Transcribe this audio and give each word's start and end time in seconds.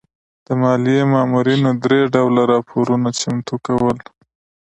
د 0.45 0.47
مالیې 0.61 1.01
مامورینو 1.13 1.71
درې 1.83 1.99
ډوله 2.13 2.43
راپورونه 2.51 3.07
چمتو 3.19 3.55
کول. 3.67 3.97